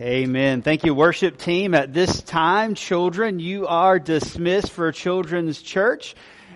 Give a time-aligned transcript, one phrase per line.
[0.00, 0.62] Amen.
[0.62, 1.74] Thank you, worship team.
[1.74, 6.14] At this time, children, you are dismissed for Children's Church.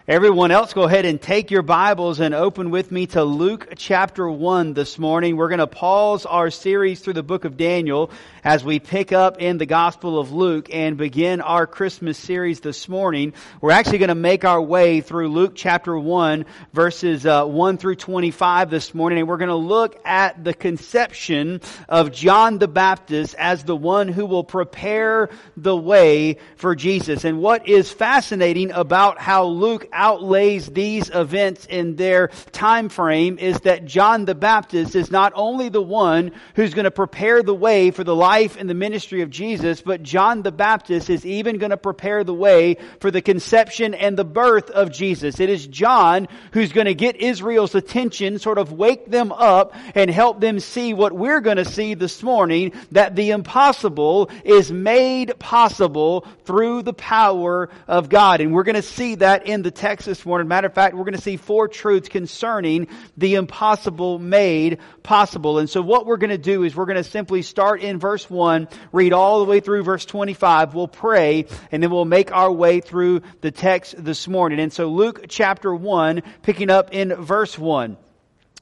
[0.09, 4.31] Everyone else, go ahead and take your Bibles and open with me to Luke chapter
[4.31, 5.37] 1 this morning.
[5.37, 8.13] We're going to pause our series through the book of Daniel
[8.45, 12.89] as we pick up in the Gospel of Luke and begin our Christmas series this
[12.89, 13.35] morning.
[13.61, 17.97] We're actually going to make our way through Luke chapter 1 verses uh, 1 through
[17.97, 23.35] 25 this morning and we're going to look at the conception of John the Baptist
[23.35, 27.25] as the one who will prepare the way for Jesus.
[27.25, 33.59] And what is fascinating about how Luke outlays these events in their time frame is
[33.61, 37.91] that John the Baptist is not only the one who's going to prepare the way
[37.91, 41.71] for the life and the ministry of Jesus, but John the Baptist is even going
[41.71, 45.41] to prepare the way for the conception and the birth of Jesus.
[45.41, 50.11] It is John who's going to get Israel's attention, sort of wake them up and
[50.11, 55.39] help them see what we're going to see this morning, that the impossible is made
[55.39, 58.43] possible through the power of God.
[58.43, 60.49] And we're going to see that in the text text this morning.
[60.49, 65.61] Matter of fact, we're going to see four truths concerning the impossible made possible.
[65.61, 68.29] And so what we're going to do is we're going to simply start in verse
[68.29, 70.75] 1, read all the way through verse 25.
[70.75, 74.59] We'll pray, and then we'll make our way through the text this morning.
[74.59, 77.97] And so Luke chapter 1, picking up in verse 1.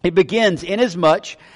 [0.03, 1.29] It begins, inasmuch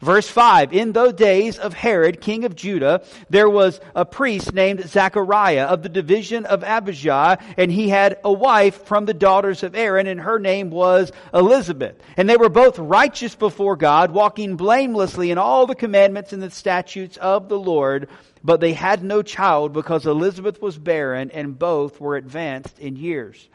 [0.00, 4.86] Verse 5, in those days of Herod, king of Judah, there was a priest named
[4.86, 9.74] Zechariah of the division of Abijah, and he had a wife from the daughters of
[9.74, 11.96] Aaron, and her name was Elizabeth.
[12.16, 16.50] And they were both righteous before God, walking blamelessly in all the commandments and the
[16.50, 18.08] statutes of the Lord,
[18.44, 23.48] but they had no child because Elizabeth was barren, and both were advanced in years.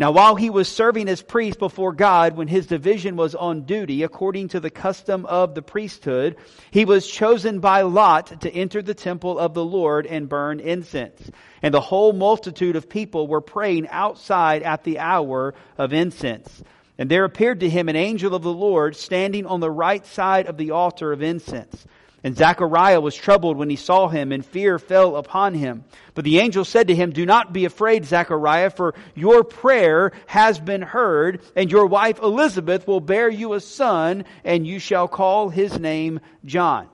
[0.00, 4.02] Now, while he was serving as priest before God when his division was on duty,
[4.02, 6.36] according to the custom of the priesthood,
[6.70, 11.30] he was chosen by Lot to enter the temple of the Lord and burn incense.
[11.60, 16.62] And the whole multitude of people were praying outside at the hour of incense.
[16.96, 20.46] And there appeared to him an angel of the Lord standing on the right side
[20.46, 21.86] of the altar of incense.
[22.22, 25.84] And Zechariah was troubled when he saw him, and fear fell upon him.
[26.14, 30.60] But the angel said to him, Do not be afraid, Zechariah, for your prayer has
[30.60, 35.48] been heard, and your wife Elizabeth will bear you a son, and you shall call
[35.48, 36.88] his name John.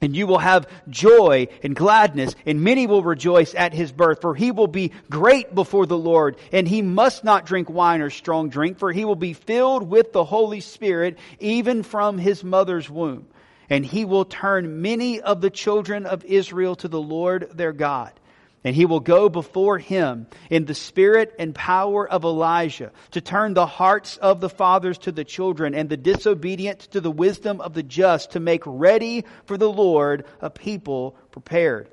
[0.00, 4.36] And you will have joy and gladness, and many will rejoice at his birth, for
[4.36, 8.50] he will be great before the Lord, and he must not drink wine or strong
[8.50, 13.26] drink, for he will be filled with the Holy Spirit, even from his mother's womb
[13.70, 18.12] and he will turn many of the children of Israel to the Lord their God.
[18.66, 23.52] And he will go before him in the spirit and power of Elijah to turn
[23.52, 27.74] the hearts of the fathers to the children and the disobedient to the wisdom of
[27.74, 31.90] the just to make ready for the Lord a people prepared.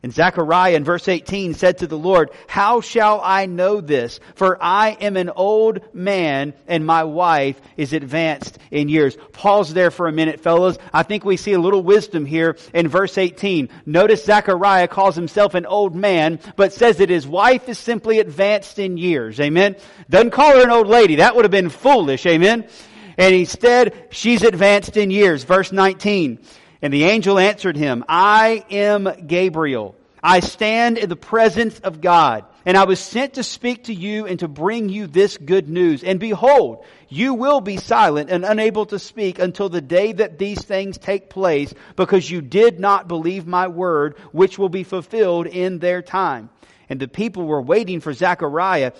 [0.00, 4.20] And Zechariah in verse 18 said to the Lord, How shall I know this?
[4.36, 9.16] For I am an old man and my wife is advanced in years.
[9.32, 10.78] Pause there for a minute, fellows.
[10.92, 13.70] I think we see a little wisdom here in verse 18.
[13.86, 18.78] Notice Zechariah calls himself an old man, but says that his wife is simply advanced
[18.78, 19.40] in years.
[19.40, 19.74] Amen?
[20.08, 21.16] Doesn't call her an old lady.
[21.16, 22.24] That would have been foolish.
[22.24, 22.68] Amen?
[23.16, 25.42] And instead, she's advanced in years.
[25.42, 26.38] Verse 19.
[26.80, 29.96] And the angel answered him, I am Gabriel.
[30.22, 34.26] I stand in the presence of God, and I was sent to speak to you
[34.26, 36.02] and to bring you this good news.
[36.02, 40.60] And behold, you will be silent and unable to speak until the day that these
[40.64, 45.78] things take place, because you did not believe my word, which will be fulfilled in
[45.78, 46.50] their time.
[46.88, 48.92] And the people were waiting for Zechariah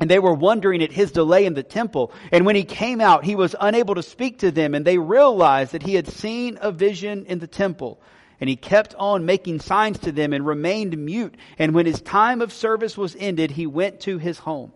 [0.00, 2.12] and they were wondering at his delay in the temple.
[2.30, 5.72] And when he came out, he was unable to speak to them, and they realized
[5.72, 8.00] that he had seen a vision in the temple.
[8.40, 11.36] And he kept on making signs to them and remained mute.
[11.58, 14.72] And when his time of service was ended, he went to his home.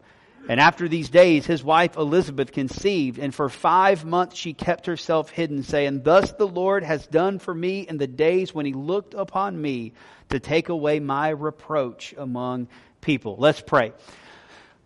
[0.49, 5.31] And after these days, his wife Elizabeth conceived, and for five months she kept herself
[5.31, 9.15] hidden, saying, Thus the Lord has done for me in the days when he looked
[9.15, 9.93] upon me
[10.29, 12.69] to take away my reproach among
[13.01, 13.35] people.
[13.39, 13.93] Let's pray.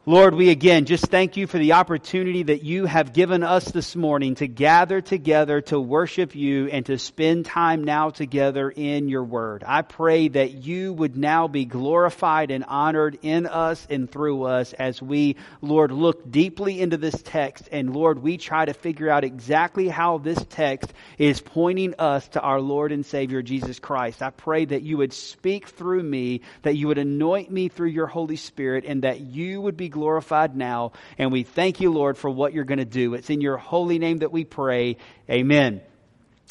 [0.06, 3.94] Lord, we again just thank you for the opportunity that you have given us this
[3.94, 9.24] morning to gather together to worship you and to spend time now together in your
[9.24, 9.62] word.
[9.66, 14.72] I pray that you would now be glorified and honored in us and through us
[14.72, 19.22] as we, Lord, look deeply into this text and Lord, we try to figure out
[19.22, 24.22] exactly how this text is pointing us to our Lord and Savior Jesus Christ.
[24.22, 28.06] I pray that you would speak through me, that you would anoint me through your
[28.06, 30.92] Holy Spirit and that you would be glorified now.
[31.18, 33.14] And we thank you, Lord, for what you're going to do.
[33.14, 34.96] It's in your holy name that we pray.
[35.28, 35.82] Amen.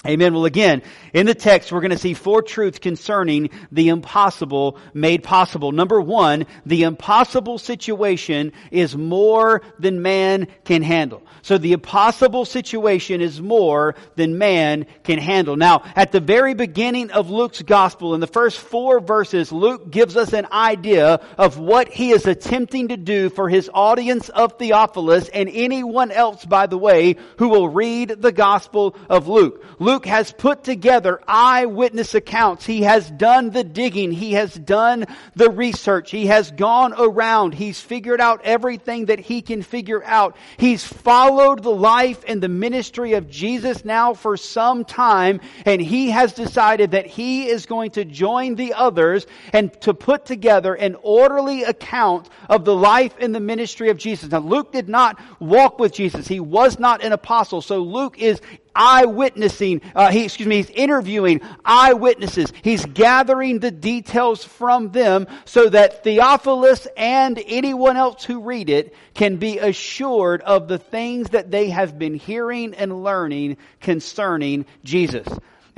[0.07, 0.33] Amen.
[0.33, 0.81] Well, again,
[1.13, 5.73] in the text, we're going to see four truths concerning the impossible made possible.
[5.73, 11.21] Number one, the impossible situation is more than man can handle.
[11.41, 15.57] So the impossible situation is more than man can handle.
[15.57, 20.15] Now, at the very beginning of Luke's gospel, in the first four verses, Luke gives
[20.15, 25.27] us an idea of what he is attempting to do for his audience of Theophilus
[25.27, 29.61] and anyone else, by the way, who will read the gospel of Luke.
[29.79, 32.65] Luke has put together eyewitness accounts.
[32.65, 34.11] He has done the digging.
[34.11, 35.05] He has done
[35.35, 36.11] the research.
[36.11, 37.53] He has gone around.
[37.53, 40.35] He's figured out everything that he can figure out.
[40.57, 46.11] He's followed the life and the ministry of Jesus now for some time, and he
[46.11, 50.95] has decided that he is going to join the others and to put together an
[51.01, 54.29] orderly account of the life and the ministry of Jesus.
[54.29, 56.27] Now, Luke did not walk with Jesus.
[56.27, 57.61] He was not an apostle.
[57.61, 58.41] So Luke is
[58.75, 62.51] eyewitnessing, uh, he, excuse me, he's interviewing eyewitnesses.
[62.61, 68.93] He's gathering the details from them so that Theophilus and anyone else who read it
[69.13, 75.27] can be assured of the things that they have been hearing and learning concerning Jesus.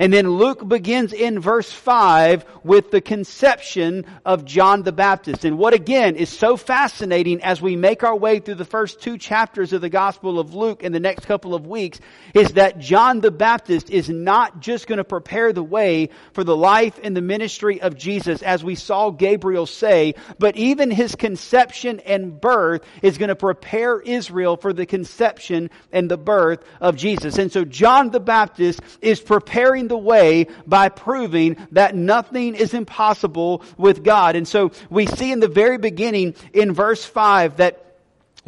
[0.02, 5.44] And then Luke begins in verse 5 with the conception of John the Baptist.
[5.44, 9.16] And what again is so fascinating as we make our way through the first two
[9.16, 12.00] chapters of the Gospel of Luke in the next couple of weeks
[12.34, 16.56] is that John the Baptist is not just going to prepare the way for the
[16.56, 22.00] life and the ministry of Jesus as we saw Gabriel say, but even his conception
[22.00, 27.38] and birth is going to prepare Israel for the conception and the birth of Jesus.
[27.38, 33.62] And so John the Baptist is preparing the way by proving that nothing is impossible
[33.76, 34.36] with God.
[34.36, 37.81] And so we see in the very beginning in verse 5 that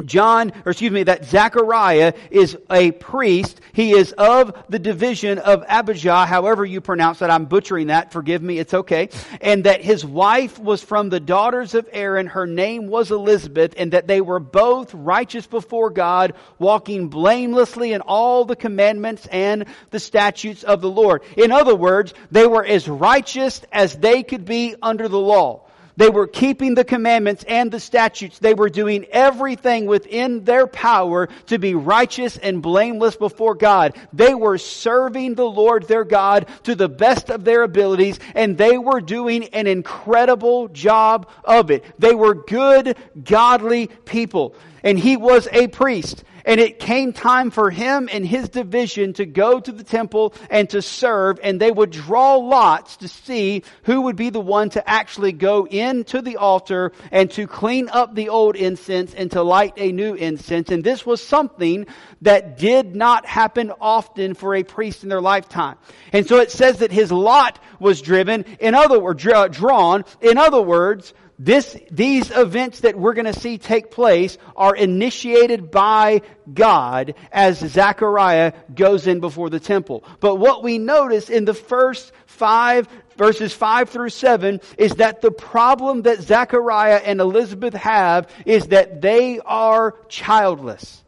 [0.03, 3.61] John, or excuse me, that Zechariah is a priest.
[3.71, 7.31] He is of the division of Abijah, however you pronounce that.
[7.31, 8.11] I'm butchering that.
[8.11, 8.59] Forgive me.
[8.59, 9.07] It's okay.
[9.39, 12.27] And that his wife was from the daughters of Aaron.
[12.27, 18.01] Her name was Elizabeth and that they were both righteous before God, walking blamelessly in
[18.01, 21.21] all the commandments and the statutes of the Lord.
[21.37, 25.64] In other words, they were as righteous as they could be under the law.
[25.97, 28.39] They were keeping the commandments and the statutes.
[28.39, 33.95] They were doing everything within their power to be righteous and blameless before God.
[34.11, 38.77] They were serving the Lord their God to the best of their abilities and they
[38.77, 41.85] were doing an incredible job of it.
[41.99, 44.55] They were good, godly people.
[44.83, 46.23] And he was a priest.
[46.45, 50.69] And it came time for him and his division to go to the temple and
[50.69, 54.89] to serve, and they would draw lots to see who would be the one to
[54.89, 59.73] actually go into the altar and to clean up the old incense and to light
[59.77, 60.69] a new incense.
[60.69, 61.87] And this was something
[62.21, 65.77] that did not happen often for a priest in their lifetime.
[66.13, 70.61] And so it says that his lot was driven, in other words, drawn, in other
[70.61, 76.21] words, this, these events that we're going to see take place are initiated by
[76.53, 80.05] God as Zechariah goes in before the temple.
[80.21, 82.87] But what we notice in the first five
[83.17, 89.01] verses 5 through 7 is that the problem that Zechariah and Elizabeth have is that
[89.01, 91.03] they are childless.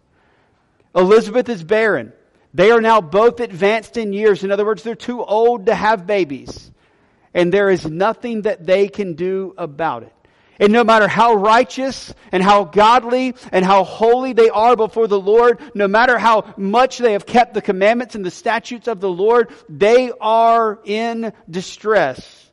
[0.96, 2.12] Elizabeth is barren.
[2.53, 4.43] They are now both advanced in years.
[4.43, 6.72] In other words, they're too old to have babies.
[7.34, 10.13] And there is nothing that they can do about it.
[10.60, 15.20] And no matter how righteous and how godly and how holy they are before the
[15.20, 19.10] Lord, no matter how much they have kept the commandments and the statutes of the
[19.10, 22.52] Lord, they are in distress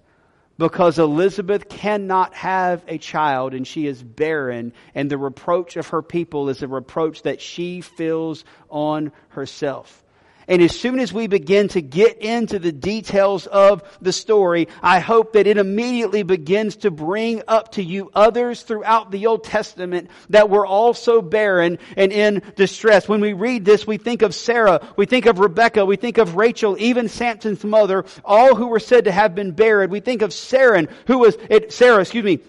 [0.59, 6.03] because Elizabeth cannot have a child and she is barren and the reproach of her
[6.03, 10.04] people is a reproach that she feels on herself.
[10.49, 14.99] And as soon as we begin to get into the details of the story, I
[14.99, 20.11] hope that it immediately begins to bring up to you others throughout the Old Testament
[20.31, 23.09] that were also barren and in distress.
[23.09, 26.37] When we read this, we think of Sarah, we think of Rebecca, we think of
[26.37, 29.91] Rachel, even Samson's mother, all who were said to have been barren.
[29.91, 31.37] We think of Sarah, who was,
[31.69, 32.41] Sarah, excuse me,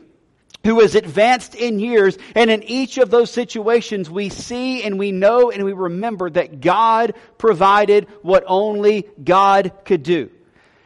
[0.66, 2.18] who is advanced in years.
[2.34, 6.60] And in each of those situations, we see and we know and we remember that
[6.60, 10.32] God provided what only God could do.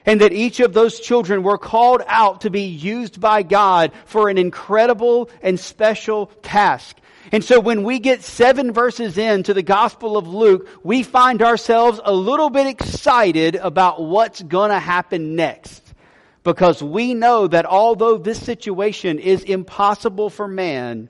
[0.06, 4.28] And that each of those children were called out to be used by God for
[4.28, 6.98] an incredible and special task.
[7.32, 12.02] And so when we get seven verses into the Gospel of Luke, we find ourselves
[12.04, 15.89] a little bit excited about what's gonna happen next
[16.44, 21.10] because we know that although this situation is impossible for man,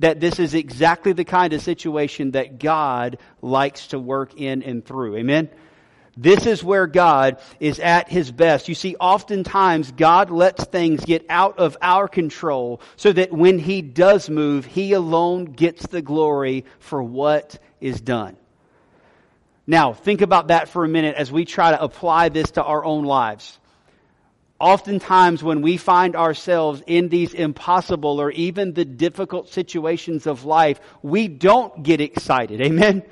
[0.00, 4.84] that this is exactly the kind of situation that God likes to work in and
[4.84, 5.16] through.
[5.16, 5.48] Amen?
[6.16, 8.68] This is where God is at his best.
[8.68, 13.82] You see, oftentimes God lets things get out of our control so that when he
[13.82, 18.36] does move, he alone gets the glory for what is done.
[19.66, 22.84] Now, think about that for a minute as we try to apply this to our
[22.84, 23.58] own lives
[24.64, 30.80] oftentimes when we find ourselves in these impossible or even the difficult situations of life,
[31.02, 32.62] we don't get excited.
[32.62, 33.02] Amen?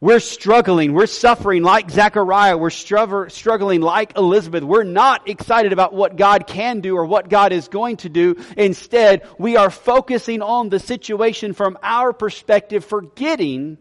[0.00, 0.94] We're struggling.
[0.94, 2.56] We're suffering like Zechariah.
[2.56, 4.64] We're struggling like Elizabeth.
[4.64, 8.42] We're not excited about what God can do or what God is going to do.
[8.56, 13.76] Instead, we are focusing on the situation from our perspective, forgetting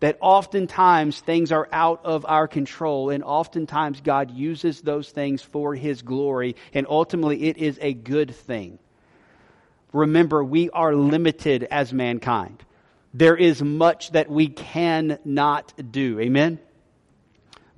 [0.00, 5.74] that oftentimes things are out of our control and oftentimes God uses those things for
[5.74, 8.78] His glory and ultimately it is a good thing.
[9.92, 12.64] Remember, we are limited as mankind.
[13.12, 16.20] There is much that we cannot do.
[16.20, 16.60] Amen?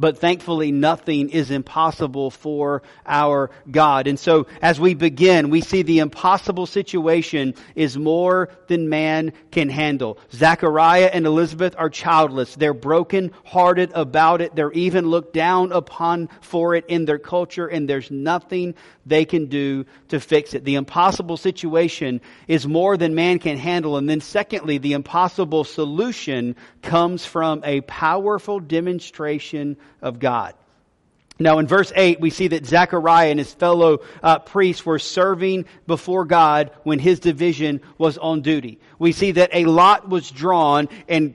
[0.03, 4.09] But thankfully nothing is impossible for our God.
[4.09, 9.69] And so as we begin, we see the impossible situation is more than man can
[9.69, 10.19] handle.
[10.33, 12.57] Zechariah and Elizabeth are childless.
[12.57, 14.57] They're broken hearted about it.
[14.57, 18.75] They're even looked down upon for it in their culture and there's nothing
[19.07, 20.65] they can do to fix it.
[20.65, 23.97] The impossible situation is more than man can handle.
[23.97, 30.55] And then secondly, the impossible solution comes from a powerful demonstration of God.
[31.39, 35.65] Now, in verse 8, we see that Zechariah and his fellow uh, priests were serving
[35.87, 38.79] before God when his division was on duty.
[38.99, 41.35] We see that a lot was drawn and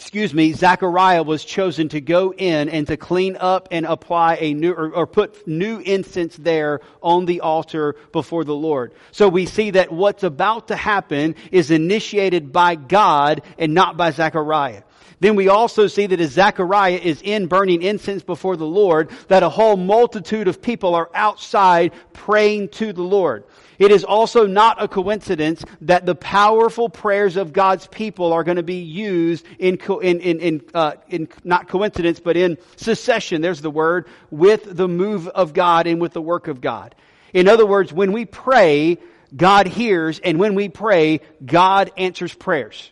[0.00, 4.54] excuse me, Zechariah was chosen to go in and to clean up and apply a
[4.54, 8.94] new, or, or, put new incense there on the altar before the Lord.
[9.12, 14.10] So we see that what's about to happen is initiated by God and not by
[14.12, 14.84] Zechariah.
[15.20, 19.42] Then we also see that as Zechariah is in burning incense before the Lord, that
[19.42, 23.44] a whole multitude of people are outside praying to the Lord.
[23.78, 28.56] It is also not a coincidence that the powerful prayers of God's people are going
[28.56, 33.62] to be used in, in, in, in, uh, in not coincidence, but in succession, there's
[33.62, 36.94] the word, with the move of God and with the work of God.
[37.32, 38.98] In other words, when we pray,
[39.34, 42.90] God hears, and when we pray, God answers prayers.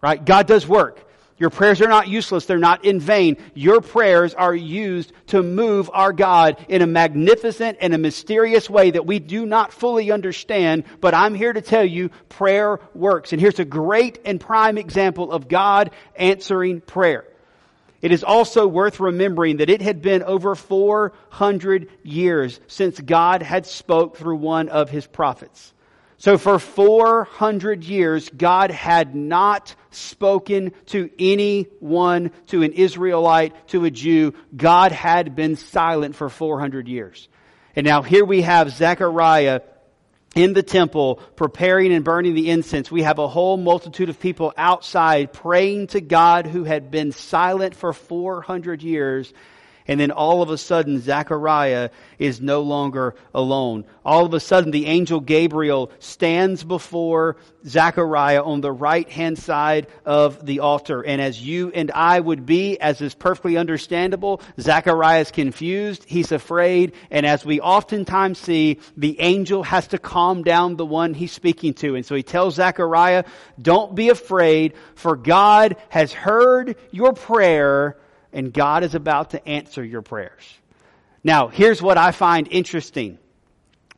[0.00, 0.24] Right?
[0.24, 1.07] God does work.
[1.38, 2.46] Your prayers are not useless.
[2.46, 3.36] They're not in vain.
[3.54, 8.90] Your prayers are used to move our God in a magnificent and a mysterious way
[8.90, 10.84] that we do not fully understand.
[11.00, 13.32] But I'm here to tell you prayer works.
[13.32, 17.24] And here's a great and prime example of God answering prayer.
[18.00, 23.66] It is also worth remembering that it had been over 400 years since God had
[23.66, 25.72] spoke through one of his prophets.
[26.18, 33.90] So for 400 years, God had not spoken to anyone, to an Israelite, to a
[33.90, 34.34] Jew.
[34.54, 37.28] God had been silent for 400 years.
[37.76, 39.60] And now here we have Zechariah
[40.34, 42.90] in the temple preparing and burning the incense.
[42.90, 47.76] We have a whole multitude of people outside praying to God who had been silent
[47.76, 49.32] for 400 years
[49.88, 53.86] and then all of a sudden, Zechariah is no longer alone.
[54.04, 59.86] All of a sudden, the angel Gabriel stands before Zechariah on the right hand side
[60.04, 61.02] of the altar.
[61.02, 66.32] And as you and I would be, as is perfectly understandable, Zechariah is confused, he's
[66.32, 71.32] afraid, and as we oftentimes see, the angel has to calm down the one he's
[71.32, 71.94] speaking to.
[71.94, 73.24] And so he tells Zechariah,
[73.60, 77.96] don't be afraid, for God has heard your prayer
[78.32, 80.42] and God is about to answer your prayers.
[81.24, 83.18] Now, here's what I find interesting.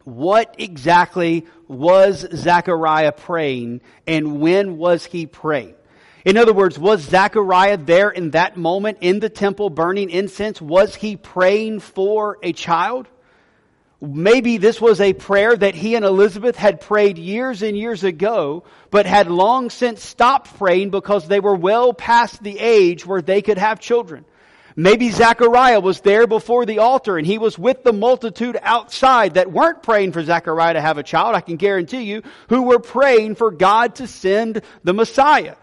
[0.05, 5.75] What exactly was Zechariah praying and when was he praying?
[6.25, 10.61] In other words, was Zechariah there in that moment in the temple burning incense?
[10.61, 13.09] Was he praying for a child?
[14.03, 18.65] Maybe this was a prayer that he and Elizabeth had prayed years and years ago,
[18.91, 23.43] but had long since stopped praying because they were well past the age where they
[23.43, 24.25] could have children.
[24.75, 29.53] Maybe Zechariah was there before the altar and he was with the multitude outside that
[29.53, 33.35] weren't praying for Zechariah to have a child, I can guarantee you, who were praying
[33.35, 35.57] for God to send the Messiah.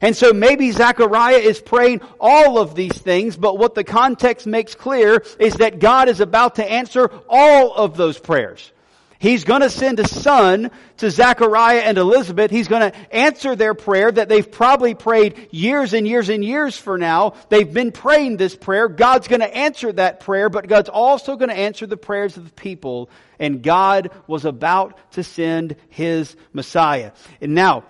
[0.00, 4.74] And so maybe Zechariah is praying all of these things, but what the context makes
[4.74, 8.72] clear is that God is about to answer all of those prayers.
[9.20, 12.50] He's going to send a son to Zechariah and Elizabeth.
[12.50, 16.78] He's going to answer their prayer that they've probably prayed years and years and years
[16.78, 17.34] for now.
[17.50, 18.88] They've been praying this prayer.
[18.88, 22.44] God's going to answer that prayer, but God's also going to answer the prayers of
[22.44, 23.10] the people.
[23.38, 27.12] And God was about to send His Messiah.
[27.42, 27.84] And now,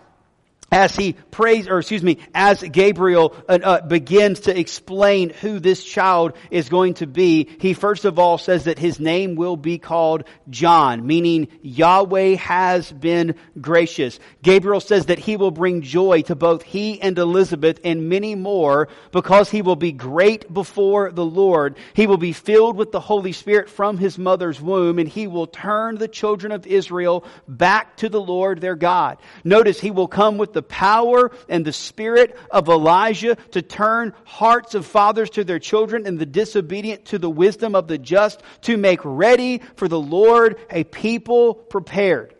[0.73, 5.83] as he prays, or excuse me, as Gabriel uh, uh, begins to explain who this
[5.83, 9.79] child is going to be, he first of all says that his name will be
[9.79, 14.21] called John, meaning Yahweh has been gracious.
[14.43, 18.89] Gabriel says that he will bring joy to both he and Elizabeth and many more
[19.11, 21.77] because he will be great before the Lord.
[21.95, 25.47] He will be filled with the Holy Spirit from his mother's womb and he will
[25.47, 29.19] turn the children of Israel back to the Lord their God.
[29.43, 34.13] Notice he will come with the the power and the spirit of Elijah to turn
[34.25, 38.43] hearts of fathers to their children and the disobedient to the wisdom of the just
[38.61, 42.35] to make ready for the Lord a people prepared.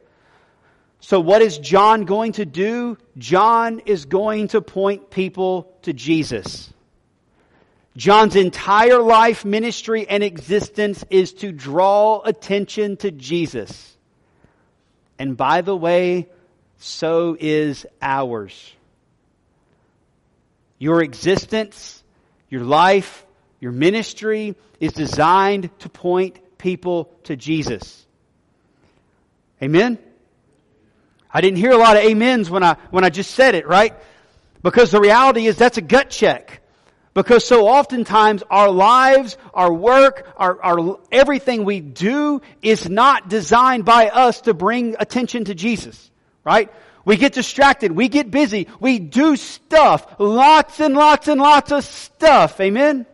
[1.01, 2.99] So what is John going to do?
[3.17, 6.71] John is going to point people to Jesus.
[7.97, 13.97] John's entire life, ministry, and existence is to draw attention to Jesus.
[15.19, 16.29] And by the way,
[16.81, 18.75] so is ours.
[20.79, 22.03] Your existence,
[22.49, 23.27] your life,
[23.61, 28.07] your ministry is designed to point people to Jesus.
[29.63, 29.99] Amen?
[31.33, 33.95] I didn't hear a lot of amens when I, when I just said it, right?
[34.63, 36.63] Because the reality is that's a gut check.
[37.13, 43.85] Because so oftentimes our lives, our work, our, our, everything we do is not designed
[43.85, 46.10] by us to bring attention to Jesus
[46.45, 46.73] right?
[47.05, 47.93] We get distracted.
[47.93, 48.69] We get busy.
[48.79, 50.07] We do stuff.
[50.19, 52.61] Lots and lots and lots of stuff.
[52.61, 53.07] Amen?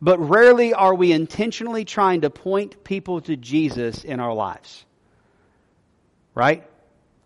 [0.00, 4.84] But rarely are we intentionally trying to point people to Jesus in our lives.
[6.34, 6.68] Right?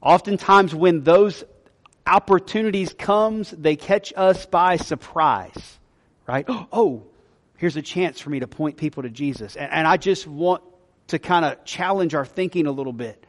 [0.01, 1.43] Oftentimes when those
[2.07, 5.79] opportunities comes, they catch us by surprise.
[6.27, 6.47] Right?
[6.73, 7.03] Oh,
[7.57, 9.57] here's a chance for me to point people to Jesus.
[9.57, 10.63] And, and I just want
[11.09, 13.27] to kind of challenge our thinking a little bit.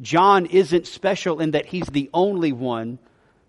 [0.00, 2.98] John isn't special in that he's the only one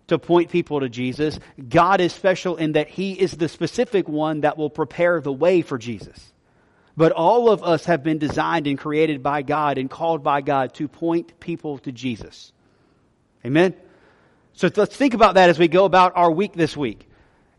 [0.08, 1.38] to point people to Jesus.
[1.68, 5.62] God is special in that he is the specific one that will prepare the way
[5.62, 6.32] for Jesus.
[6.96, 10.74] But all of us have been designed and created by God and called by God
[10.74, 12.52] to point people to Jesus.
[13.44, 13.74] Amen?
[14.52, 17.08] So let's think about that as we go about our week this week.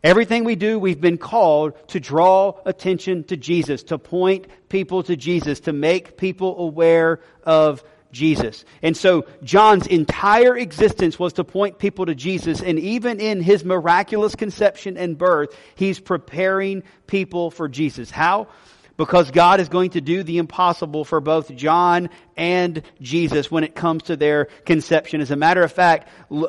[0.04, 5.16] Everything we do, we've been called to draw attention to Jesus, to point people to
[5.16, 7.82] Jesus, to make people aware of
[8.14, 8.64] Jesus.
[8.80, 12.62] And so John's entire existence was to point people to Jesus.
[12.62, 18.10] And even in his miraculous conception and birth, he's preparing people for Jesus.
[18.10, 18.48] How?
[18.96, 23.74] Because God is going to do the impossible for both John and Jesus when it
[23.74, 25.20] comes to their conception.
[25.20, 26.08] As a matter of fact,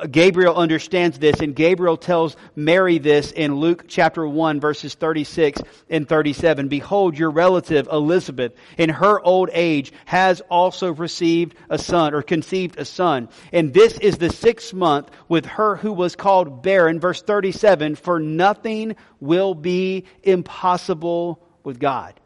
[0.10, 6.08] Gabriel understands this and Gabriel tells Mary this in Luke chapter 1 verses 36 and
[6.08, 6.68] 37.
[6.68, 12.80] Behold, your relative Elizabeth in her old age has also received a son or conceived
[12.80, 13.30] a son.
[13.52, 17.00] And this is the sixth month with her who was called barren.
[17.00, 22.20] Verse 37, for nothing will be impossible with God.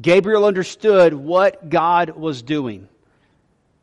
[0.00, 2.88] Gabriel understood what God was doing.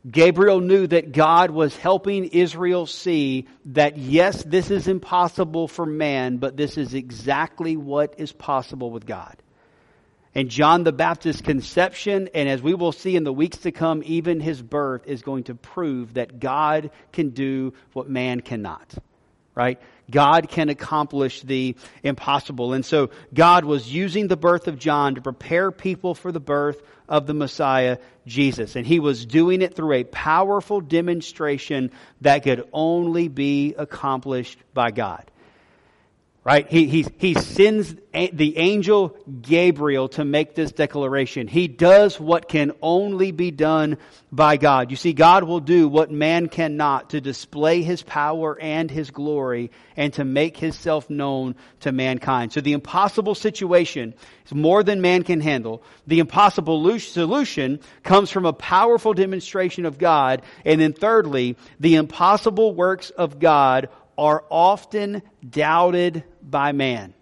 [0.10, 6.38] Gabriel knew that God was helping Israel see that yes, this is impossible for man,
[6.38, 9.36] but this is exactly what is possible with God.
[10.34, 14.02] And John the Baptist's conception, and as we will see in the weeks to come,
[14.06, 18.93] even his birth is going to prove that God can do what man cannot.
[19.62, 19.80] Right?
[20.10, 22.74] God can accomplish the impossible.
[22.74, 26.82] And so God was using the birth of John to prepare people for the birth
[27.08, 28.76] of the Messiah, Jesus.
[28.76, 34.89] And he was doing it through a powerful demonstration that could only be accomplished by
[34.89, 35.30] God.
[36.43, 36.67] Right?
[36.67, 41.47] He, he, he sends the angel Gabriel to make this declaration.
[41.47, 43.99] He does what can only be done
[44.32, 44.89] by God.
[44.89, 49.69] You see, God will do what man cannot to display his power and his glory
[49.95, 52.54] and to make himself known to mankind.
[52.54, 55.84] So the impossible situation is more than man can handle.
[56.08, 60.41] The impossible solution comes from a powerful demonstration of God.
[60.65, 67.13] And then thirdly, the impossible works of God are often doubted by man.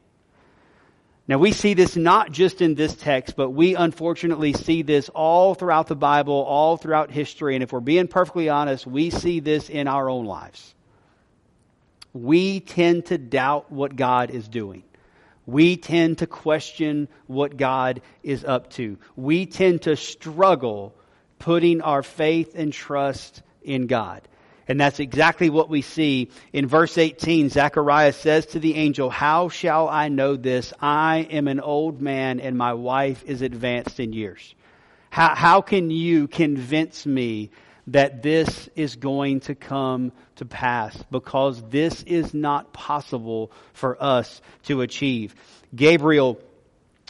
[1.27, 5.53] Now we see this not just in this text, but we unfortunately see this all
[5.53, 7.55] throughout the Bible, all throughout history.
[7.55, 10.73] And if we're being perfectly honest, we see this in our own lives.
[12.13, 14.83] We tend to doubt what God is doing.
[15.45, 18.97] We tend to question what God is up to.
[19.15, 20.95] We tend to struggle
[21.37, 24.27] putting our faith and trust in God.
[24.69, 27.49] And that's exactly what we see in verse 18.
[27.49, 30.71] Zechariah says to the angel, How shall I know this?
[30.79, 34.53] I am an old man and my wife is advanced in years.
[35.09, 37.49] How, how can you convince me
[37.87, 40.95] that this is going to come to pass?
[41.09, 45.33] Because this is not possible for us to achieve.
[45.75, 46.39] Gabriel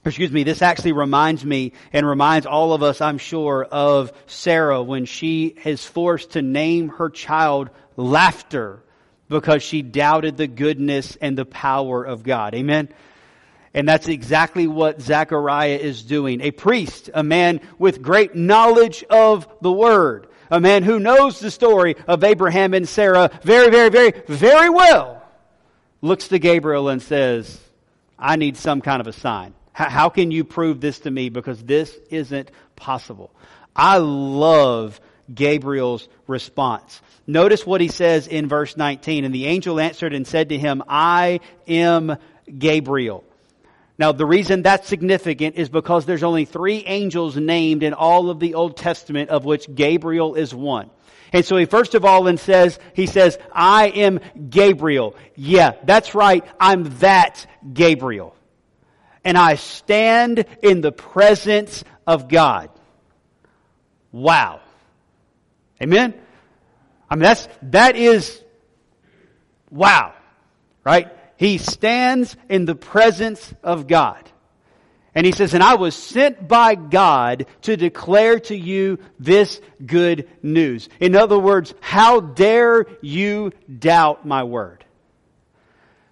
[0.06, 4.82] excuse me, this actually reminds me and reminds all of us, I'm sure, of Sarah
[4.82, 8.82] when she is forced to name her child laughter
[9.28, 12.56] because she doubted the goodness and the power of God.
[12.56, 12.90] Amen?
[13.74, 16.42] And that's exactly what Zechariah is doing.
[16.42, 21.52] A priest, a man with great knowledge of the word, a man who knows the
[21.52, 25.22] story of Abraham and Sarah very, very, very, very well,
[26.02, 27.60] looks to Gabriel and says,
[28.18, 29.54] I need some kind of a sign.
[29.88, 31.30] How can you prove this to me?
[31.30, 33.32] Because this isn't possible.
[33.74, 35.00] I love
[35.34, 37.02] Gabriel's response.
[37.26, 39.24] Notice what he says in verse 19.
[39.24, 42.18] And the angel answered and said to him, I am
[42.58, 43.24] Gabriel.
[43.98, 48.40] Now, the reason that's significant is because there's only three angels named in all of
[48.40, 50.90] the Old Testament, of which Gabriel is one.
[51.32, 55.16] And so he first of all and says, he says, I am Gabriel.
[55.36, 56.44] Yeah, that's right.
[56.60, 58.36] I'm that Gabriel
[59.24, 62.70] and I stand in the presence of God.
[64.12, 64.62] Wow.
[65.82, 66.14] Amen?
[67.10, 68.42] I mean, that's, that is,
[69.70, 70.14] wow.
[70.84, 71.08] Right?
[71.38, 74.30] He stands in the presence of God.
[75.16, 80.30] And he says, and I was sent by God to declare to you this good
[80.44, 80.88] news.
[81.00, 84.86] In other words, how dare you doubt my word?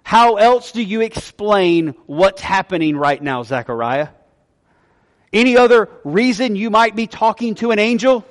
[0.07, 4.07] How else do you explain what's happening right now, Zechariah?
[5.33, 8.23] Any other reason you might be talking to an angel?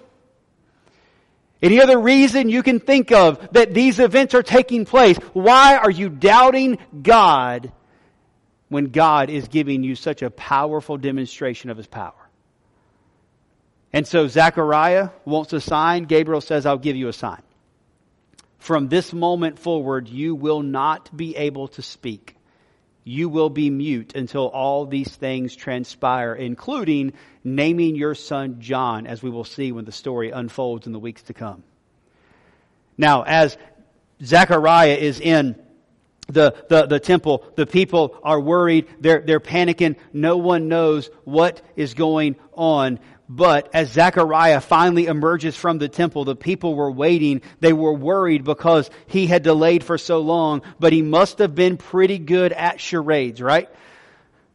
[1.60, 5.18] Any other reason you can think of that these events are taking place?
[5.34, 7.70] Why are you doubting God
[8.70, 12.30] when God is giving you such a powerful demonstration of His power?
[13.92, 16.04] And so Zechariah wants a sign.
[16.04, 17.42] Gabriel says, I'll give you a sign.
[18.66, 22.34] From this moment forward, you will not be able to speak.
[23.04, 27.12] You will be mute until all these things transpire, including
[27.44, 31.22] naming your son John, as we will see when the story unfolds in the weeks
[31.22, 31.62] to come.
[32.98, 33.56] Now, as
[34.20, 35.54] Zechariah is in
[36.28, 41.62] the, the, the temple, the people are worried, they're, they're panicking, no one knows what
[41.76, 42.98] is going on.
[43.28, 47.42] But as Zechariah finally emerges from the temple, the people were waiting.
[47.58, 51.76] They were worried because he had delayed for so long, but he must have been
[51.76, 53.68] pretty good at charades, right?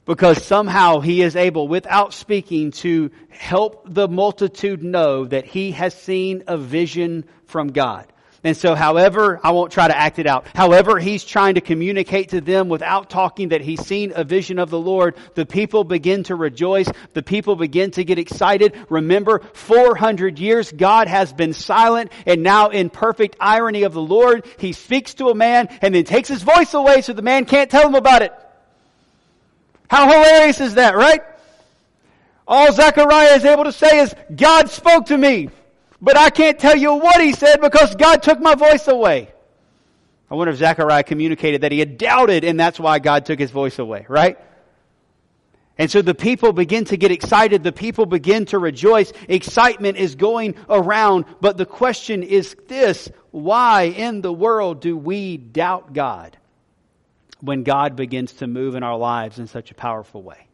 [0.05, 5.93] Because somehow he is able, without speaking, to help the multitude know that he has
[5.93, 8.07] seen a vision from God.
[8.43, 10.47] And so, however, I won't try to act it out.
[10.55, 14.71] However, he's trying to communicate to them without talking that he's seen a vision of
[14.71, 15.15] the Lord.
[15.35, 16.89] The people begin to rejoice.
[17.13, 18.75] The people begin to get excited.
[18.89, 24.47] Remember, 400 years God has been silent and now in perfect irony of the Lord,
[24.57, 27.69] he speaks to a man and then takes his voice away so the man can't
[27.69, 28.33] tell him about it.
[29.87, 31.21] How hilarious is that, right?
[32.47, 35.49] All Zechariah is able to say is, God spoke to me.
[36.01, 39.31] But I can't tell you what he said because God took my voice away.
[40.29, 43.51] I wonder if Zechariah communicated that he had doubted and that's why God took his
[43.51, 44.37] voice away, right?
[45.77, 47.63] And so the people begin to get excited.
[47.63, 49.11] The people begin to rejoice.
[49.27, 51.25] Excitement is going around.
[51.39, 56.37] But the question is this why in the world do we doubt God
[57.39, 60.47] when God begins to move in our lives in such a powerful way?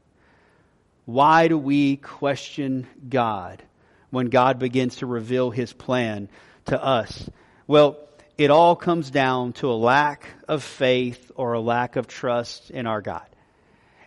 [1.05, 3.61] Why do we question God
[4.09, 6.29] when God begins to reveal his plan
[6.65, 7.29] to us?
[7.67, 7.97] Well,
[8.37, 12.85] it all comes down to a lack of faith or a lack of trust in
[12.85, 13.25] our God.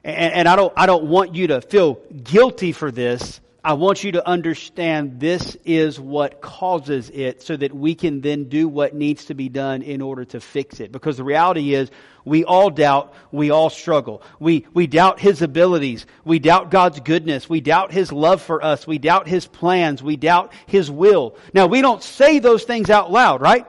[0.04, 3.40] And, and, I don't, I don't want you to feel guilty for this.
[3.62, 8.44] I want you to understand this is what causes it so that we can then
[8.44, 10.90] do what needs to be done in order to fix it.
[10.90, 11.90] Because the reality is
[12.24, 14.22] we all doubt, we all struggle.
[14.38, 16.06] We, we doubt His abilities.
[16.24, 17.50] We doubt God's goodness.
[17.50, 18.86] We doubt His love for us.
[18.86, 20.02] We doubt His plans.
[20.02, 21.36] We doubt His will.
[21.52, 23.66] Now we don't say those things out loud, right?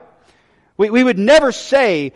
[0.78, 2.14] We, we would never say,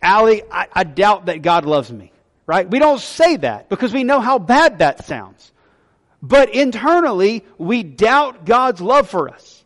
[0.00, 2.12] Allie, I, I doubt that God loves me.
[2.46, 2.68] Right?
[2.68, 5.52] We don't say that because we know how bad that sounds.
[6.22, 9.64] But internally, we doubt God's love for us.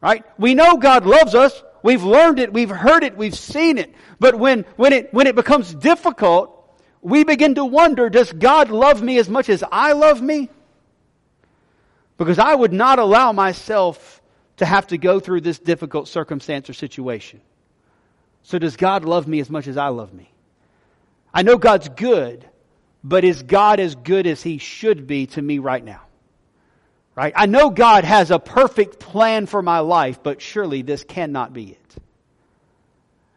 [0.00, 0.24] Right?
[0.38, 1.62] We know God loves us.
[1.82, 2.52] We've learned it.
[2.52, 3.16] We've heard it.
[3.16, 3.94] We've seen it.
[4.18, 6.56] But when, when it, when it becomes difficult,
[7.02, 10.48] we begin to wonder, does God love me as much as I love me?
[12.18, 14.20] Because I would not allow myself
[14.58, 17.40] to have to go through this difficult circumstance or situation.
[18.42, 20.30] So does God love me as much as I love me?
[21.32, 22.46] I know God's good,
[23.02, 26.02] but is God as good as He should be to me right now?
[27.14, 27.32] Right?
[27.36, 31.72] I know God has a perfect plan for my life, but surely this cannot be
[31.72, 31.94] it.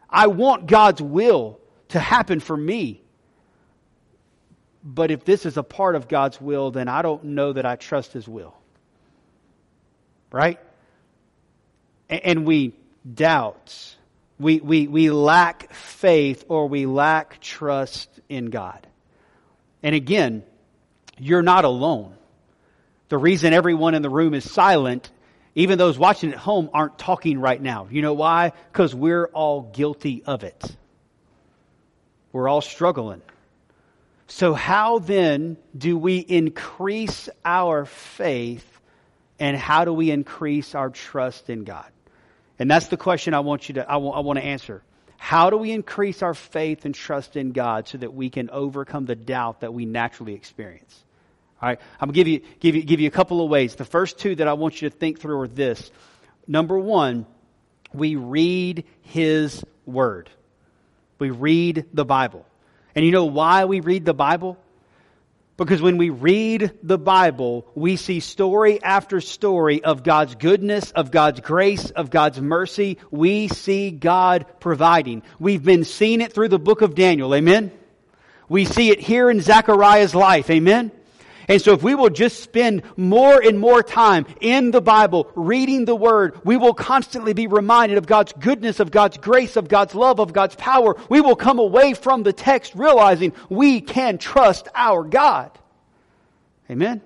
[0.08, 3.02] I want God's will to happen for me.
[4.84, 7.76] But if this is a part of God's will, then I don't know that I
[7.76, 8.54] trust His will.
[10.30, 10.60] Right?
[12.08, 12.74] And we
[13.12, 13.96] doubt.
[14.38, 18.86] We, we, we lack faith or we lack trust in God.
[19.84, 20.42] And again,
[21.18, 22.16] you're not alone.
[23.10, 25.10] The reason everyone in the room is silent,
[25.54, 27.86] even those watching at home aren't talking right now.
[27.90, 28.52] You know why?
[28.72, 30.76] Because we're all guilty of it.
[32.32, 33.20] We're all struggling.
[34.26, 38.66] So, how then do we increase our faith
[39.38, 41.90] and how do we increase our trust in God?
[42.58, 44.82] And that's the question I want you to, I want, I want to answer.
[45.24, 49.06] How do we increase our faith and trust in God so that we can overcome
[49.06, 51.02] the doubt that we naturally experience?
[51.62, 53.74] All right, I'm going to give you, give, you, give you a couple of ways.
[53.74, 55.90] The first two that I want you to think through are this.
[56.46, 57.24] Number one,
[57.94, 60.28] we read His Word.
[61.18, 62.44] We read the Bible.
[62.94, 64.58] And you know why we read the Bible?
[65.56, 71.12] Because when we read the Bible, we see story after story of God's goodness, of
[71.12, 72.98] God's grace, of God's mercy.
[73.12, 75.22] We see God providing.
[75.38, 77.32] We've been seeing it through the book of Daniel.
[77.34, 77.70] Amen?
[78.48, 80.50] We see it here in Zechariah's life.
[80.50, 80.90] Amen?
[81.48, 85.84] And so if we will just spend more and more time in the Bible, reading
[85.84, 89.94] the Word, we will constantly be reminded of God's goodness, of God's grace, of God's
[89.94, 90.96] love, of God's power.
[91.08, 95.50] We will come away from the text realizing we can trust our God.
[96.70, 97.02] Amen?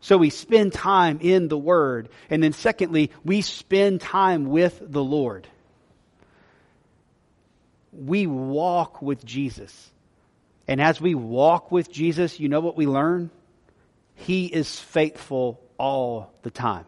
[0.00, 2.08] So we spend time in the Word.
[2.30, 5.46] And then secondly, we spend time with the Lord.
[7.92, 9.90] We walk with Jesus.
[10.70, 13.30] And as we walk with Jesus, you know what we learn?
[14.14, 16.84] He is faithful all the time.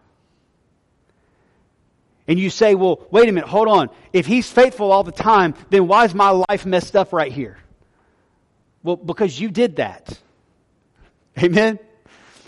[2.28, 3.90] And you say, well, wait a minute, hold on.
[4.12, 7.58] If he's faithful all the time, then why is my life messed up right here?
[8.84, 10.16] Well, because you did that.
[11.42, 11.80] Amen?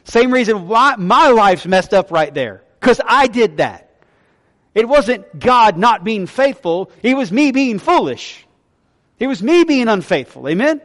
[0.04, 2.62] Same reason why my life's messed up right there.
[2.78, 3.90] Because I did that.
[4.72, 8.46] It wasn't God not being faithful, it was me being foolish.
[9.18, 10.48] It was me being unfaithful.
[10.48, 10.80] Amen?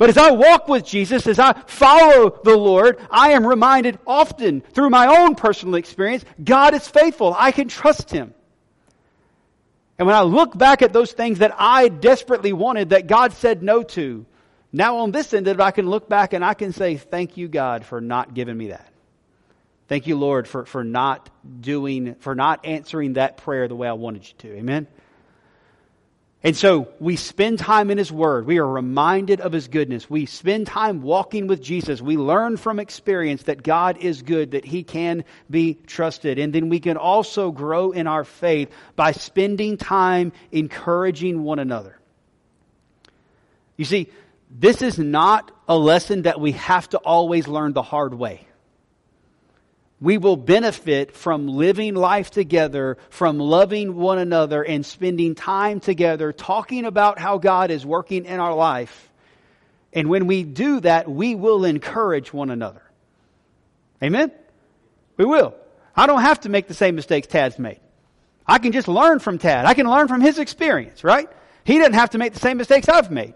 [0.00, 4.62] But as I walk with Jesus, as I follow the Lord, I am reminded often
[4.62, 7.36] through my own personal experience, God is faithful.
[7.38, 8.32] I can trust Him.
[9.98, 13.62] And when I look back at those things that I desperately wanted that God said
[13.62, 14.24] no to,
[14.72, 17.46] now on this end it, I can look back and I can say, thank you,
[17.46, 18.90] God, for not giving me that.
[19.88, 21.28] Thank you, Lord, for, for not
[21.60, 24.56] doing, for not answering that prayer the way I wanted you to.
[24.56, 24.86] Amen?
[26.42, 28.46] And so we spend time in His Word.
[28.46, 30.08] We are reminded of His goodness.
[30.08, 32.00] We spend time walking with Jesus.
[32.00, 36.38] We learn from experience that God is good, that He can be trusted.
[36.38, 41.98] And then we can also grow in our faith by spending time encouraging one another.
[43.76, 44.08] You see,
[44.50, 48.46] this is not a lesson that we have to always learn the hard way
[50.00, 56.32] we will benefit from living life together, from loving one another, and spending time together
[56.32, 59.10] talking about how God is working in our life.
[59.92, 62.82] And when we do that, we will encourage one another.
[64.02, 64.32] Amen?
[65.18, 65.54] We will.
[65.94, 67.80] I don't have to make the same mistakes Tad's made.
[68.46, 69.66] I can just learn from Tad.
[69.66, 71.28] I can learn from his experience, right?
[71.64, 73.34] He doesn't have to make the same mistakes I've made.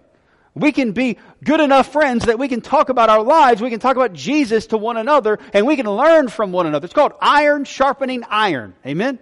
[0.54, 3.80] We can be good enough friends that we can talk about our lives, we can
[3.80, 6.84] talk about Jesus to one another, and we can learn from one another.
[6.84, 8.74] It's called iron sharpening iron.
[8.86, 9.18] Amen?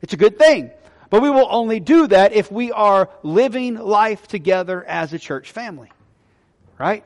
[0.00, 0.70] It's a good thing.
[1.10, 5.52] But we will only do that if we are living life together as a church
[5.52, 5.90] family.
[6.78, 7.04] Right?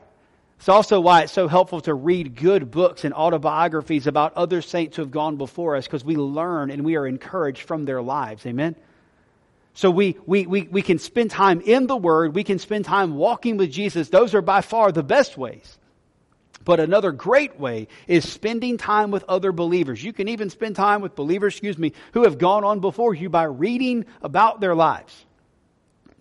[0.57, 4.95] It's also why it's so helpful to read good books and autobiographies about other saints
[4.95, 8.45] who have gone before us because we learn and we are encouraged from their lives.
[8.45, 8.75] Amen?
[9.73, 12.35] So we, we, we, we can spend time in the Word.
[12.35, 14.09] We can spend time walking with Jesus.
[14.09, 15.77] Those are by far the best ways.
[16.63, 20.03] But another great way is spending time with other believers.
[20.03, 23.29] You can even spend time with believers, excuse me, who have gone on before you
[23.29, 25.25] by reading about their lives.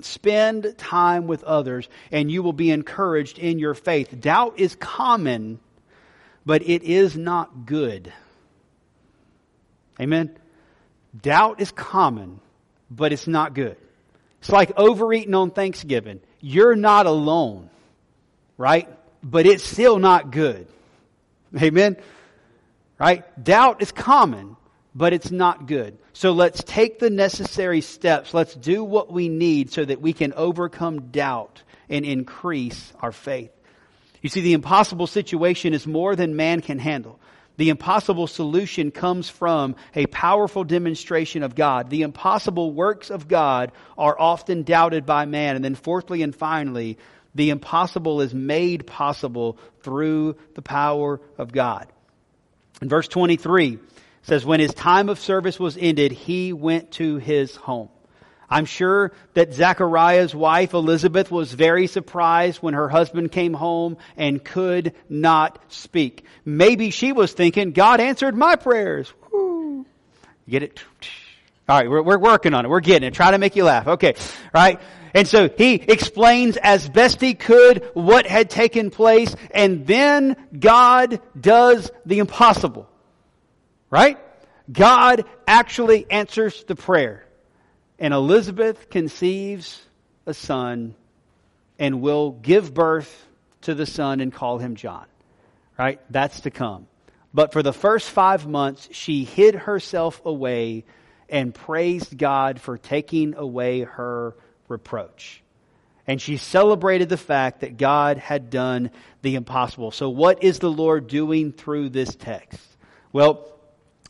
[0.01, 4.21] Spend time with others and you will be encouraged in your faith.
[4.21, 5.61] Doubt is common,
[6.45, 8.13] but it is not good.
[10.01, 10.37] Amen?
[11.21, 12.41] Doubt is common,
[12.97, 13.77] but it's not good.
[14.41, 16.21] It's like overeating on Thanksgiving.
[16.41, 17.71] You're not alone,
[18.59, 18.89] right?
[19.23, 20.67] But it's still not good.
[21.57, 21.97] Amen?
[22.99, 23.25] Right?
[23.43, 24.57] Doubt is common,
[24.95, 25.99] but it's not good.
[26.13, 28.35] So let's take the necessary steps.
[28.35, 33.51] Let's do what we need so that we can overcome doubt and increase our faith.
[34.21, 37.19] You see, the impossible situation is more than man can handle.
[37.57, 41.91] The impossible solution comes from a powerful demonstration of God.
[41.91, 45.57] The impossible works of God are often doubted by man.
[45.57, 46.99] And then fourthly and finally,
[47.35, 51.89] the impossible is made possible through the power of God.
[52.81, 53.79] In verse 23,
[54.23, 57.89] says, when his time of service was ended, he went to his home.
[58.53, 64.45] I'm sure that Zechariah's wife Elizabeth was very surprised when her husband came home and
[64.45, 66.27] could not speak.
[66.45, 69.11] Maybe she was thinking, God answered my prayers.
[69.33, 69.87] Woo.
[70.47, 70.83] Get it?
[71.67, 72.69] All right, we're, we're working on it.
[72.69, 73.15] We're getting it.
[73.15, 73.89] Try to make you laugh.
[73.89, 74.17] Okay,
[74.53, 74.79] right?
[75.15, 81.23] And so he explains as best he could what had taken place, and then God
[81.41, 82.87] does the impossible.
[83.89, 84.19] Right?
[84.71, 87.25] God actually answers the prayer.
[88.03, 89.81] And Elizabeth conceives
[90.27, 90.97] a son
[91.79, 93.29] and will give birth
[93.61, 95.07] to the son and call him John.
[95.79, 96.01] Right?
[96.11, 96.89] That's to come.
[97.33, 100.85] But for the first five months, she hid herself away
[101.29, 104.35] and praised God for taking away her
[104.67, 105.41] reproach.
[106.05, 108.91] And she celebrated the fact that God had done
[109.23, 109.93] the impossible.
[109.93, 112.59] So, what is the Lord doing through this text?
[113.13, 113.49] Well,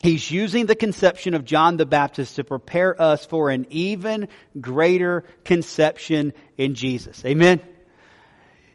[0.03, 4.27] He's using the conception of John the Baptist to prepare us for an even
[4.59, 7.23] greater conception in Jesus.
[7.23, 7.61] Amen.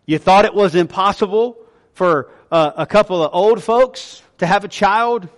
[0.06, 1.58] You thought it was impossible
[1.92, 5.28] for uh, a couple of old folks to have a child?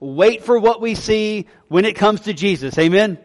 [0.00, 2.78] Wait for what we see when it comes to Jesus.
[2.78, 3.18] Amen.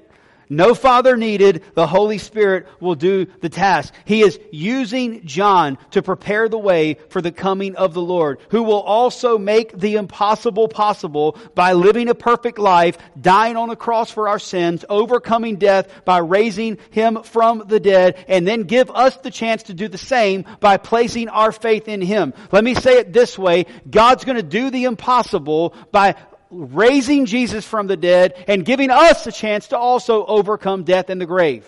[0.49, 1.63] No father needed.
[1.73, 3.93] The Holy Spirit will do the task.
[4.05, 8.63] He is using John to prepare the way for the coming of the Lord, who
[8.63, 14.11] will also make the impossible possible by living a perfect life, dying on the cross
[14.11, 19.17] for our sins, overcoming death by raising him from the dead, and then give us
[19.17, 22.33] the chance to do the same by placing our faith in him.
[22.51, 23.65] Let me say it this way.
[23.89, 26.15] God's going to do the impossible by
[26.55, 31.19] raising Jesus from the dead and giving us a chance to also overcome death and
[31.19, 31.65] the grave.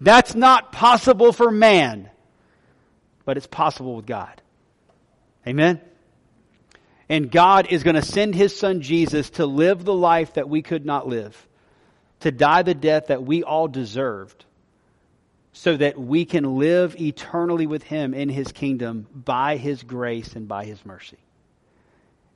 [0.00, 2.10] That's not possible for man,
[3.24, 4.40] but it's possible with God.
[5.46, 5.80] Amen?
[7.08, 10.62] And God is going to send His Son Jesus to live the life that we
[10.62, 11.48] could not live,
[12.20, 14.44] to die the death that we all deserved,
[15.52, 20.46] so that we can live eternally with Him in His kingdom by His grace and
[20.46, 21.18] by His mercy.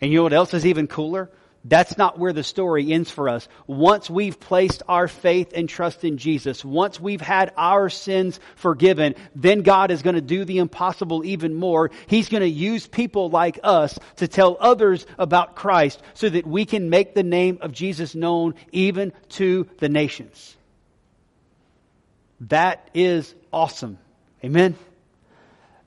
[0.00, 1.30] And you know what else is even cooler?
[1.66, 3.48] That's not where the story ends for us.
[3.66, 9.14] Once we've placed our faith and trust in Jesus, once we've had our sins forgiven,
[9.34, 11.90] then God is going to do the impossible even more.
[12.06, 16.66] He's going to use people like us to tell others about Christ so that we
[16.66, 20.54] can make the name of Jesus known even to the nations.
[22.40, 23.96] That is awesome.
[24.44, 24.76] Amen.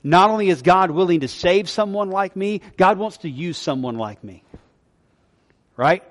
[0.04, 3.98] Not only is God willing to save someone like me, God wants to use someone
[3.98, 4.44] like me
[5.78, 6.04] right?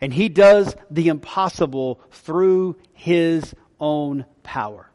[0.00, 4.90] And he does the impossible through his own power.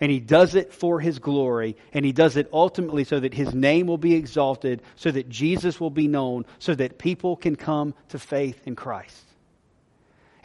[0.00, 3.54] And he does it for his glory, and he does it ultimately so that his
[3.54, 7.94] name will be exalted, so that Jesus will be known, so that people can come
[8.08, 9.25] to faith in Christ.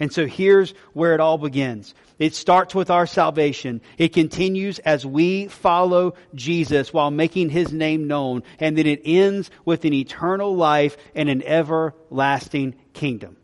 [0.02, 1.94] And so here's where it all begins.
[2.18, 3.82] It starts with our salvation.
[4.00, 8.42] It continues as we follow Jesus while making his name known.
[8.60, 13.38] And then it ends with an eternal life and an everlasting kingdom.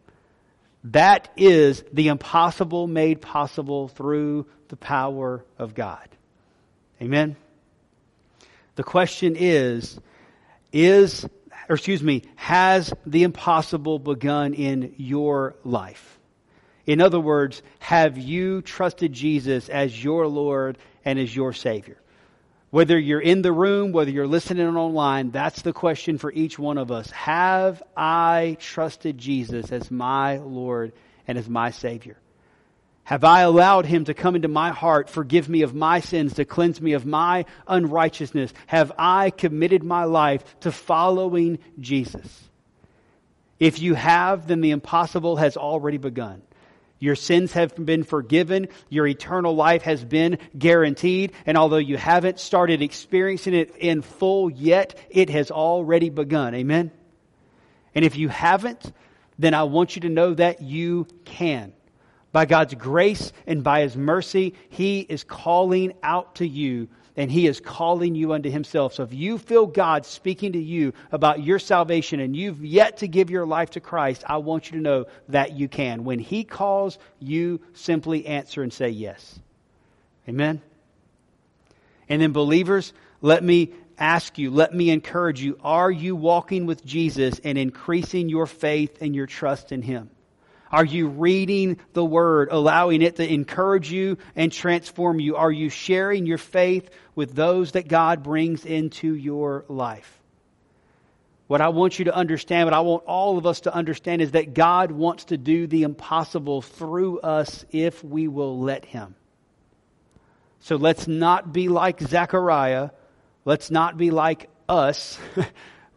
[0.86, 6.10] That is the impossible made possible through the power of God.
[7.00, 7.36] Amen.
[8.78, 10.00] The question is,
[10.74, 11.24] is,
[11.70, 16.17] or excuse me, has the impossible begun in your life?
[16.88, 21.98] In other words, have you trusted Jesus as your Lord and as your Savior?
[22.70, 26.78] Whether you're in the room, whether you're listening online, that's the question for each one
[26.78, 27.12] of us.
[27.12, 30.94] Have I trusted Jesus as my Lord
[31.28, 32.18] and as my Savior?
[33.04, 36.46] Have I allowed Him to come into my heart, forgive me of my sins, to
[36.46, 38.54] cleanse me of my unrighteousness?
[38.68, 42.50] Have I committed my life to following Jesus?
[43.60, 46.42] If you have, then the impossible has already begun.
[47.00, 48.68] Your sins have been forgiven.
[48.90, 51.34] Your eternal life has been guaranteed.
[51.46, 56.56] And although you haven't started experiencing it in full yet, it has already begun.
[56.56, 56.92] Amen?
[57.94, 58.92] And if you haven't,
[59.38, 61.74] then I want you to know that you can.
[62.32, 67.48] By God's grace and by His mercy, He is calling out to you and He
[67.48, 68.94] is calling you unto Himself.
[68.94, 73.08] So if you feel God speaking to you about your salvation and you've yet to
[73.08, 76.04] give your life to Christ, I want you to know that you can.
[76.04, 79.40] When He calls, you simply answer and say yes.
[80.30, 80.62] Amen?
[82.08, 86.86] And then, believers, let me ask you, let me encourage you are you walking with
[86.86, 90.12] Jesus and increasing your faith and your trust in Him?
[90.72, 95.36] Are you reading the Word, allowing it to encourage you and transform you?
[95.36, 100.14] Are you sharing your faith with those that God brings into your life?
[101.48, 104.32] What I want you to understand, what I want all of us to understand, is
[104.32, 109.16] that God wants to do the impossible through us if we will let Him.
[110.60, 112.90] So let's not be like Zechariah.
[113.46, 115.18] Let's not be like us.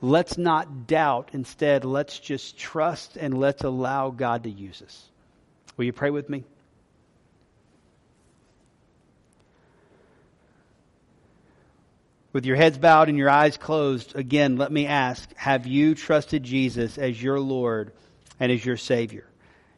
[0.02, 1.30] Let's not doubt.
[1.32, 5.08] Instead, let's just trust and let's allow God to use us.
[5.76, 6.44] Will you pray with me?
[12.32, 16.44] With your heads bowed and your eyes closed, again, let me ask Have you trusted
[16.44, 17.92] Jesus as your Lord
[18.38, 19.26] and as your Savior?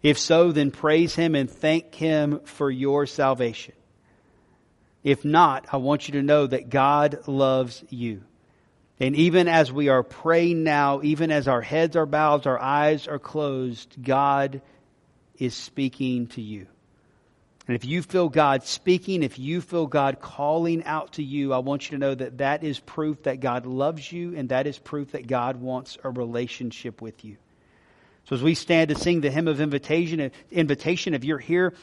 [0.03, 3.75] If so, then praise Him and thank Him for your salvation.
[5.03, 8.23] If not, I want you to know that God loves you.
[9.03, 13.09] And even as we are praying now, even as our heads are bowed, our eyes
[13.09, 14.63] are closed, God
[15.37, 16.69] is speaking to you.
[17.67, 21.59] And if you feel God speaking, if you feel God calling out to you, I
[21.59, 24.79] want you to know that that is proof that God loves you and that is
[24.79, 27.39] proof that God wants a relationship with you.
[28.27, 31.75] So as we stand to sing the hymn of invitation, invitation, if you're here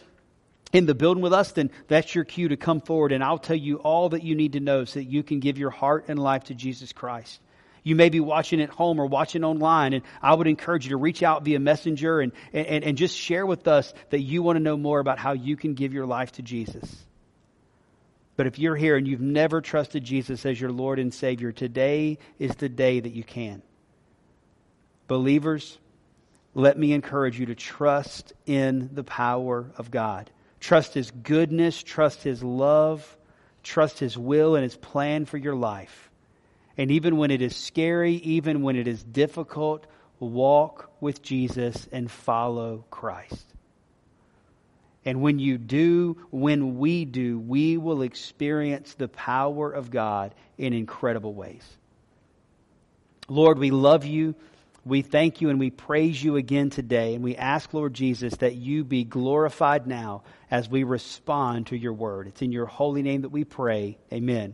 [0.71, 3.55] in the building with us, then that's your cue to come forward and I'll tell
[3.55, 6.19] you all that you need to know so that you can give your heart and
[6.19, 7.39] life to Jesus Christ.
[7.83, 10.97] You may be watching at home or watching online, and I would encourage you to
[10.97, 14.63] reach out via messenger and, and, and just share with us that you want to
[14.63, 17.05] know more about how you can give your life to Jesus.
[18.35, 22.19] But if you're here and you've never trusted Jesus as your Lord and Savior, today
[22.37, 23.61] is the day that you can.
[25.07, 25.77] Believers,
[26.53, 30.29] let me encourage you to trust in the power of God.
[30.59, 33.17] Trust His goodness, trust His love,
[33.63, 36.09] trust His will and His plan for your life.
[36.77, 39.85] And even when it is scary, even when it is difficult,
[40.19, 43.45] walk with Jesus and follow Christ.
[45.05, 50.73] And when you do, when we do, we will experience the power of God in
[50.73, 51.63] incredible ways.
[53.27, 54.35] Lord, we love you.
[54.85, 57.15] We thank you and we praise you again today.
[57.15, 61.93] And we ask, Lord Jesus, that you be glorified now as we respond to your
[61.93, 62.27] word.
[62.27, 63.97] It's in your holy name that we pray.
[64.11, 64.47] Amen.